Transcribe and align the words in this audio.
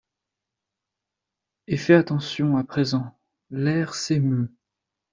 Et 1.67 1.77
fais 1.77 1.93
attention 1.93 2.57
à 2.57 2.63
présent:— 2.63 3.15
l’air 3.51 3.93
s’émeut; 3.93 4.49